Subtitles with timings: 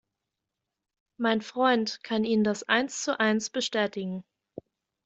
[1.19, 4.23] Mein Freund kann Ihnen das eins zu eins bestätigen.